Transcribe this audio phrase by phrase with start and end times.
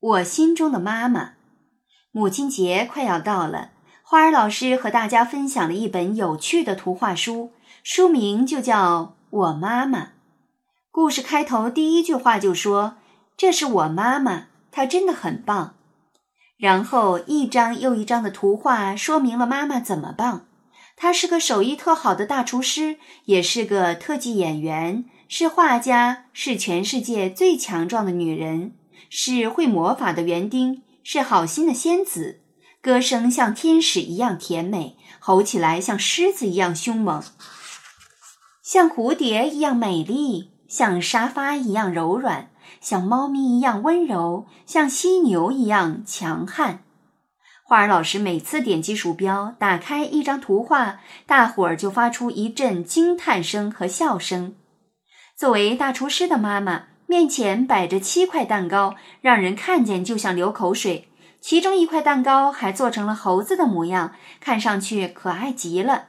[0.00, 1.32] 我心中的妈妈，
[2.12, 3.72] 母亲节快要到了，
[4.04, 7.50] 花儿老师和大家分享了一本有趣的图画书，
[7.82, 10.00] 书名就叫《我妈妈》。
[10.92, 12.98] 故事开头第一句话就说
[13.36, 15.74] ：“这是我妈妈，她真的很棒。”
[16.56, 20.46] 然后一张又一张的图画说明了妈妈怎么棒。
[20.94, 28.74] 她是个手艺特好的大厨师，也是个特技演员，是画家，是全世界最强壮的女人。
[29.10, 32.40] 是会魔法的园丁，是好心的仙子，
[32.80, 37.22] 歌声像天使一样甜美，吼起来像狮子一样凶猛，
[38.62, 46.84] 像蝴蝶一样美丽，像沙发一样柔软，像猫咪一样温柔，像犀牛一样强悍。
[47.64, 54.54] 花儿老师每次点击鼠标，打开一张图画，大伙儿就发出一阵惊叹声和笑声。
[55.36, 56.84] 作为大厨师的妈妈。
[57.08, 61.08] 面前摆着七块蛋糕，让人看见就想流口水。
[61.40, 66.08] 其中一块蛋糕还做成了猴子的模样，看上去可爱极了。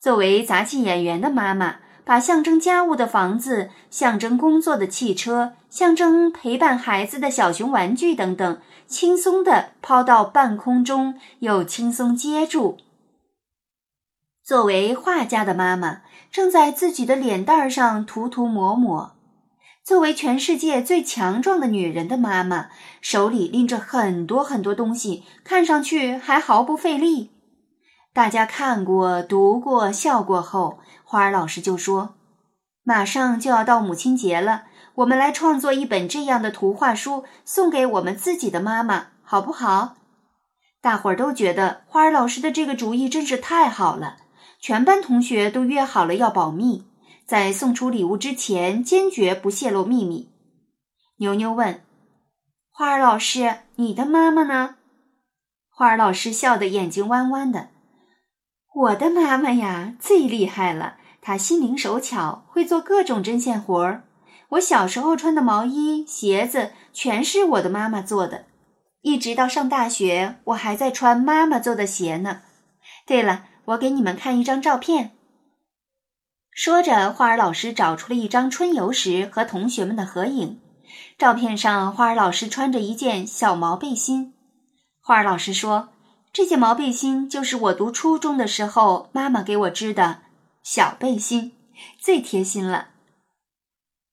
[0.00, 12.78] 作为杂技演员的妈妈，把象征家务的房子、象征工作的汽车、象征陪伴孩子的小熊玩具等等，轻松地抛到半空中，又轻松接住。
[14.42, 16.00] 作为画家的妈妈，
[16.30, 19.15] 正在自己的脸蛋上涂涂抹抹。
[19.86, 22.70] 作为全世界最强壮的女人的妈妈，
[23.00, 27.30] 手里拎着很多很多东西，看上去还毫不费力。
[28.12, 32.16] 大家看过、读过、笑过后，花儿老师就说
[32.82, 34.64] ：“马上就要到母亲节了，
[34.96, 39.94] 我们来创作一本这样的图画书，送给我们自己的妈妈，好不好？”
[40.82, 44.16] 大伙儿都觉得花儿老师的这个主意真是太好了，
[44.58, 46.88] 全班同学都约好了要保密。
[47.26, 50.30] 在送出礼物之前，坚决不泄露秘密。
[51.18, 51.82] 牛牛问
[52.70, 54.76] ：“花儿老师，你的妈妈呢？”
[55.68, 57.70] 花儿老师笑得眼睛弯弯的
[58.72, 60.98] ：“我的妈妈呀，最厉害了！
[61.20, 64.04] 她心灵手巧，会做各种针线活儿。
[64.50, 68.44] 我小时候穿的毛衣、鞋子，全是我的妈妈做的。
[69.02, 72.42] 一直到上大学，我还在穿妈妈做的鞋呢。
[73.04, 75.10] 对了，我给你们看一张照片。”
[76.56, 80.58] 说着，花儿老师找出了一张春游时和同学们的合影。
[81.18, 84.32] 照片上，花儿老师穿着一件小毛背心。
[85.02, 85.90] 花儿老师说
[86.32, 90.20] ：“这件毛背心就是我读初中的时候妈妈给我织的
[90.62, 91.52] 小背心，
[92.00, 92.88] 最贴心了。”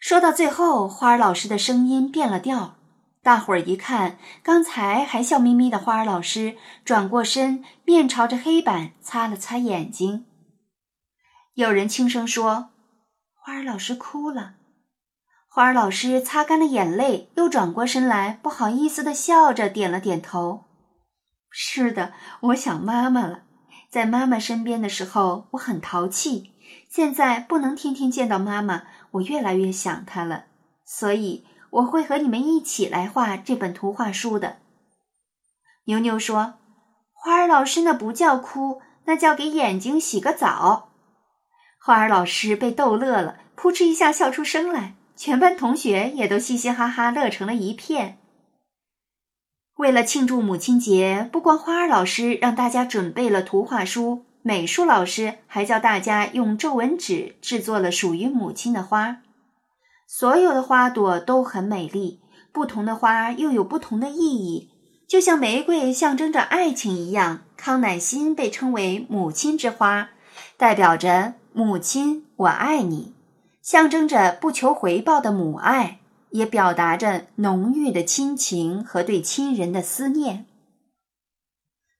[0.00, 2.74] 说到最后，花儿老师的声音变了调。
[3.22, 10.26] 大伙儿一看，刚才还笑眯眯的花儿老师，转过身，面朝着黑板，擦了擦眼睛。
[11.54, 12.70] 有人轻声说
[13.32, 14.54] ：“花儿老师哭了。”
[15.48, 20.64] 花儿老师擦干了眼泪，又转过身来，不好意思的笑着点了点头
[21.48, 23.44] ：“是的，我想妈妈了。
[23.88, 26.50] 在妈妈身边的时候，我很淘气。
[26.90, 28.82] 现在不能天天见到妈妈，
[29.12, 30.46] 我越来越想她了。
[30.84, 34.56] 所以我会和你们一起来画这本图画书的。”
[35.86, 36.54] 牛牛说
[37.14, 40.90] ：“花儿老师，那不叫哭，那叫给眼睛洗个澡。”
[41.86, 48.16] 花儿老师被逗乐了，扑哧一下笑出声来，全班同学也都嘻嘻哈哈乐成了一片。
[49.76, 59.18] 为了庆祝母亲节，不光花儿老师让大家准备了图画书，美术老师还教大家用皱纹纸制作了属于母亲的花。
[60.08, 64.70] 所有的花朵都很美丽，不同的花又有不同的意义，
[65.06, 70.08] 就像玫瑰象征着爱情一样，康乃馨被称为母亲之花，
[70.56, 71.34] 代表着。
[71.56, 73.14] 母亲，我爱你，
[73.62, 76.00] 象征着不求回报的母爱，
[76.30, 80.46] 也表达着浓郁的亲情和对亲人的思念。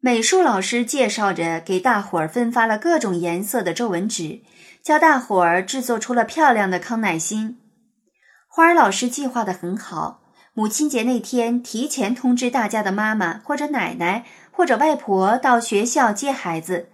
[0.00, 4.40] 美术老师介绍着，给大伙儿分发了各种颜色的皱纹纸，
[4.82, 7.58] 教大伙儿制作出了漂亮的康乃馨。
[8.48, 10.22] 花儿老师计划的很好，
[10.54, 16.88] 母亲节那天提前通知大家的妈妈或者奶奶或者外婆到学校接孩子。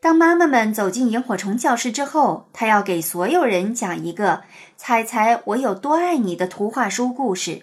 [0.00, 4.42] 当妈妈们走进萤火虫教室之后，他要给所有人讲一个
[4.76, 7.62] “猜猜我有多爱你”的图画书故事，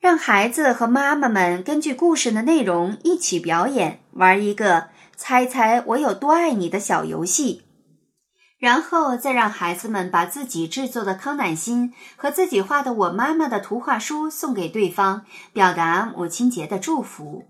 [0.00, 7.62] 让孩子和妈妈们根据故事的内容一起表演，玩一个“猜猜我有多爱你”的小游戏，
[8.58, 17.44] 然后再让孩子们把自己制作的康乃馨和自己画的我妈妈的图画书送给对方，表达母亲节的祝福。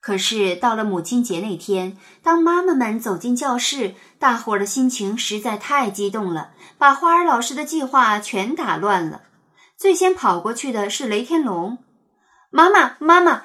[0.00, 9.22] 可是到了母亲节那天，当妈妈们走进教室，大伙儿的心情实在太激动了，把花儿老师的计划全打乱了。
[9.76, 11.78] 最先跑过去的是雷天龙。
[12.50, 13.42] 妈妈，妈妈，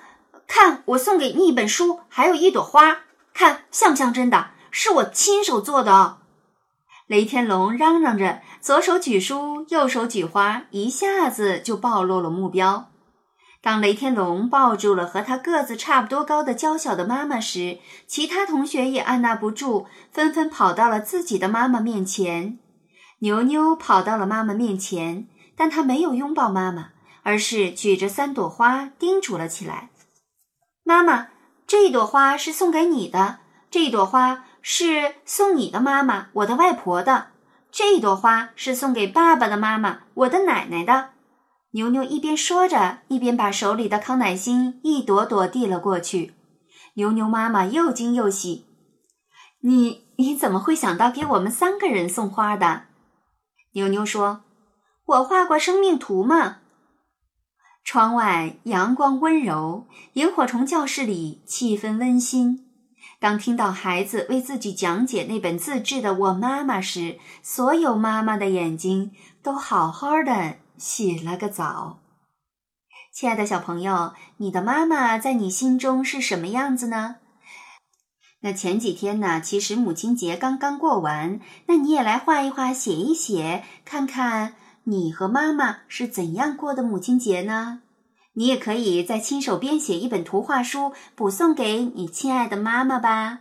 [0.47, 2.99] 看我送给你一本书，还有一朵花，
[3.33, 4.51] 看像不像真的？
[4.71, 6.17] 是我亲手做的哦！
[7.05, 12.89] 雷天龙嚷嚷着，左手举书，右手举花，一下子就暴露了目标。
[13.63, 22.59] 当雷天龙抱住了和他个子差不多高的娇小的妈妈时，其他同学也按捺不住，纷纷跑到了自己的妈妈面前。
[23.19, 26.89] 牛牛跑到了妈妈面前，但他没有拥抱妈妈。
[27.25, 29.91] 而是举着三朵花，叮嘱了起来
[30.83, 31.29] ：“妈妈，
[31.65, 33.39] 这朵花是送给你的，
[33.71, 37.27] 这朵花是送你的妈妈，我的外婆的，
[37.71, 41.11] 这朵花是送给爸爸的妈妈，我的奶奶的。”
[41.75, 46.35] 牛牛一边说着，一边把手里的康乃馨一朵朵递了过去。
[46.93, 48.65] 牛牛妈妈又惊又喜
[49.61, 52.83] ：“你你怎么会想到给我们三个人送花的？”
[53.73, 54.43] 牛牛说
[55.05, 56.57] ：“我画过生命图嘛。”
[57.83, 62.67] 窗外阳光温柔，萤火虫教室里气氛温馨。
[63.19, 69.11] 当听到孩子为自己讲解那本自制的《我妈妈》时，所有妈妈的眼睛
[69.41, 71.99] 都好好的洗了个澡。
[73.13, 77.17] 亲爱的小朋友，你的妈妈在你心中是什么样子呢？
[78.41, 84.55] 那前几天呢，其实母亲节刚刚过完，那你也来画一画，写一写，看看。
[84.85, 87.83] 你和妈妈是怎样过的母亲节呢？
[88.33, 93.39] 你也可以再亲手编写一本图画书，补送给你亲爱的妈妈吧。